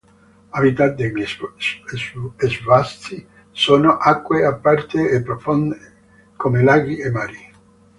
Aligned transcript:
Habitat 0.49 0.95
degli 0.95 1.27
svassi 2.55 3.27
sono 3.51 3.97
acque 3.97 4.43
aperte 4.43 5.11
e 5.11 5.21
profonde 5.21 5.77
come 6.37 6.63
laghi 6.63 6.97
e 6.97 7.11
mari. 7.11 7.51